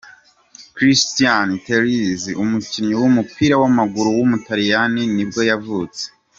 [0.75, 6.03] Christian Terlizzi, umukinnyi w’umupira w’amaguru w’umutaliyani nibwo yavutse.